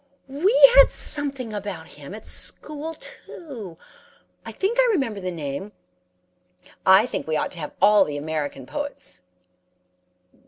"'We 0.27 0.71
had 0.77 0.89
something 0.89 1.53
about 1.53 1.89
him 1.89 2.15
at 2.15 2.25
school, 2.25 2.95
too. 2.95 3.77
I 4.43 4.51
think 4.51 4.79
I 4.79 4.89
remember 4.91 5.19
the 5.19 5.29
name. 5.29 5.73
I 6.87 7.05
think 7.05 7.27
we 7.27 7.37
ought 7.37 7.51
to 7.51 7.59
have 7.59 7.75
all 7.79 8.03
the 8.03 8.17
American 8.17 8.65
poets.' 8.65 9.21